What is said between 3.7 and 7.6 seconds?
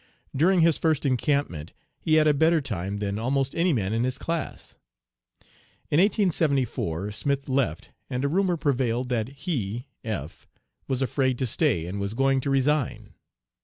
man in his class. In 1874 Smith